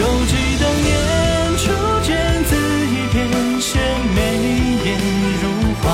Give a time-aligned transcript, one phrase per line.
[0.00, 0.88] 犹记当年
[1.58, 1.68] 初
[2.02, 2.16] 见，
[2.48, 2.56] 恣
[2.88, 3.28] 意翩
[3.60, 3.76] 跹，
[4.16, 4.18] 眉
[4.82, 4.88] 眼
[5.42, 5.44] 如
[5.82, 5.84] 画。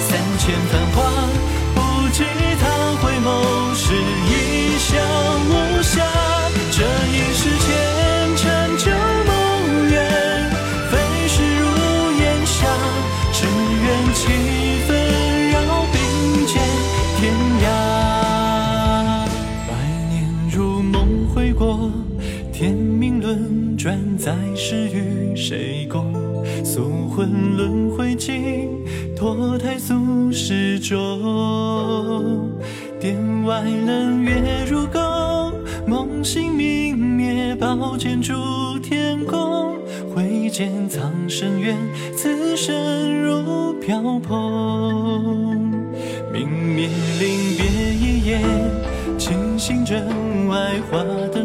[0.00, 0.96] 三千繁华
[1.74, 2.24] 不及
[2.58, 2.62] 他
[3.02, 3.28] 回眸
[3.74, 4.32] 时一
[4.78, 4.88] 笑
[5.50, 5.92] 无暇。
[6.72, 6.78] 这
[7.12, 7.66] 一世前
[8.38, 8.42] 尘
[8.78, 8.84] 旧
[9.26, 9.30] 梦
[9.90, 9.94] 远，
[10.90, 10.92] 飞
[11.28, 11.62] 逝如
[12.22, 12.56] 烟霞。
[13.30, 13.44] 只
[13.84, 14.22] 愿七
[14.88, 14.90] 分
[15.50, 15.54] 扰
[15.92, 15.96] 并
[16.46, 16.52] 肩
[17.18, 17.20] 天
[17.60, 17.66] 涯。
[19.68, 19.70] 百
[20.08, 20.14] 年
[20.50, 21.90] 如梦回过。
[22.54, 26.14] 天命轮转，再世与谁共？
[26.64, 28.70] 宿魂轮回尽，
[29.16, 32.48] 脱胎俗世中。
[33.00, 35.00] 殿外冷月如钩，
[35.84, 38.32] 梦醒明灭，宝剑铸
[38.80, 39.76] 天宫。
[40.14, 41.76] 挥剑藏深渊，
[42.16, 45.58] 此生如飘蓬。
[46.32, 46.88] 明灭
[47.18, 48.38] 临别一夜，
[49.18, 50.06] 清醒枕
[50.46, 51.43] 外花灯。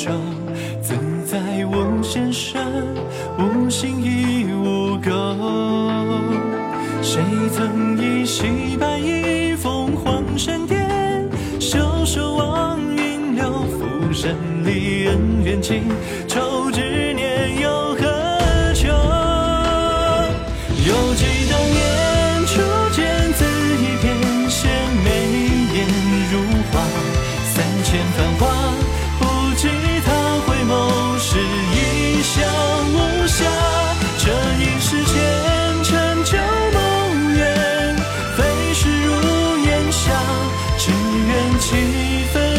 [0.00, 0.10] 明如昼。
[0.80, 0.94] 自
[1.26, 2.60] 在无限身，
[3.38, 5.10] 无心亦无垢。
[7.02, 11.28] 谁曾一袭白衣，凤凰山巅，
[11.58, 14.34] 袖手望云流，浮生
[14.64, 15.82] 里恩怨情
[16.28, 16.40] 仇
[41.70, 41.76] 几
[42.32, 42.49] 分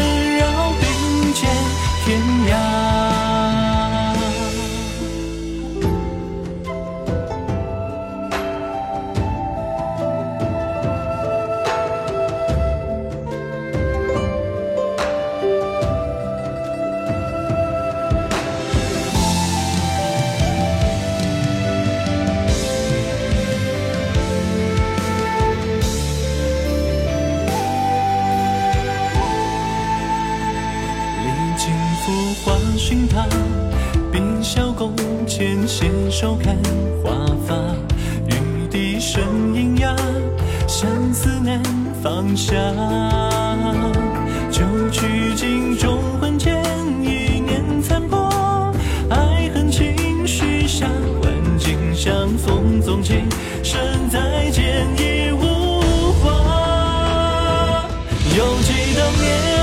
[32.92, 33.26] 华寻他，
[34.12, 34.94] 碧霄宫
[35.26, 36.54] 前携手看
[37.02, 37.10] 花
[37.46, 37.54] 发，
[38.26, 39.22] 玉笛声
[39.54, 39.96] 喑哑，
[40.66, 41.62] 相思难
[42.02, 42.54] 放下。
[44.50, 46.62] 旧曲尽中魂牵，
[47.00, 48.30] 一念残破，
[49.08, 50.86] 爱恨情绪下，
[51.22, 53.14] 万径相逢踪迹，
[53.62, 53.80] 身
[54.10, 55.80] 再见已无
[56.22, 57.88] 话。
[58.36, 59.61] 犹记当年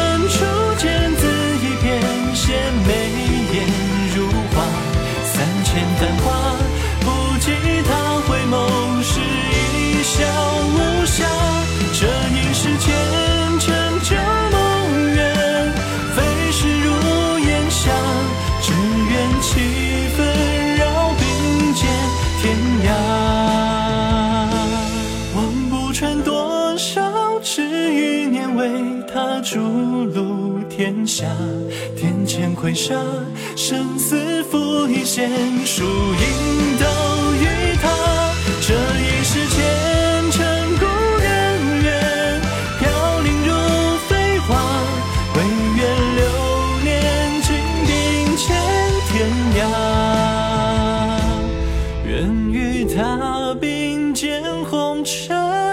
[28.60, 28.70] 为
[29.08, 31.26] 他逐鹿天下，
[31.96, 32.94] 天堑麾沙，
[33.56, 35.32] 生死付一线，
[35.66, 36.86] 输赢都
[37.40, 37.46] 与
[37.82, 37.88] 他。
[38.60, 40.46] 这一世前尘，
[40.78, 40.86] 故
[41.24, 41.26] 人
[41.84, 42.42] 远，
[42.80, 42.82] 飘
[43.22, 43.50] 零如
[44.10, 44.50] 飞花，
[45.36, 45.38] 唯
[45.78, 45.82] 愿
[46.18, 46.22] 流
[46.84, 46.92] 年
[47.42, 47.48] 君
[47.88, 47.90] 并
[48.36, 48.46] 肩
[49.08, 49.10] 天
[49.56, 49.64] 涯。
[52.06, 52.12] 愿
[52.52, 55.69] 与他并肩红尘。